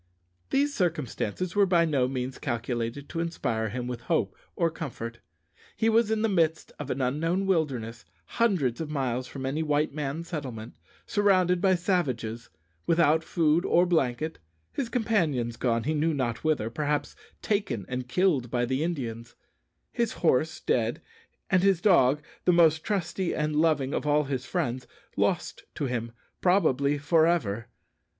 [0.49, 5.19] These circumstances were by no means calculated to inspire him with hope or comfort.
[5.75, 9.93] He was in the midst of an unknown wilderness, hundreds of miles from any white
[9.93, 10.73] man's settlement;
[11.05, 12.49] surrounded by savages;
[12.87, 14.39] without food or blanket;
[14.71, 19.35] his companions gone, he knew not whither perhaps taken and killed by the Indians;
[19.91, 20.99] his horse dead;
[21.47, 26.11] and his dog, the most trusty and loving of all his friends, lost to him,
[26.41, 27.67] probably, for ever!